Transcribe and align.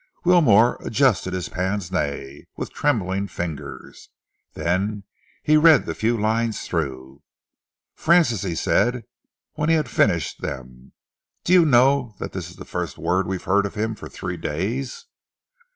Wilmore 0.25 0.77
adjusted 0.83 1.31
his 1.31 1.47
pince 1.47 1.91
nez 1.91 2.45
with 2.57 2.73
trembling 2.73 3.27
fingers. 3.27 4.09
Then 4.53 5.03
he 5.43 5.57
read 5.57 5.85
the 5.85 5.93
few 5.93 6.17
lines 6.17 6.63
through. 6.67 7.21
"Francis," 7.93 8.41
he 8.41 8.55
said, 8.55 9.03
when 9.53 9.69
he 9.69 9.75
had 9.75 9.87
finished 9.89 10.41
them, 10.41 10.93
"do 11.43 11.53
you 11.53 11.65
know 11.67 12.15
that 12.17 12.31
this 12.31 12.49
is 12.49 12.55
the 12.55 12.65
first 12.65 12.97
word 12.97 13.27
we've 13.27 13.43
heard 13.43 13.67
of 13.67 13.75
him 13.75 13.93
for 13.93 14.09
three 14.09 14.37
days?" 14.37 15.05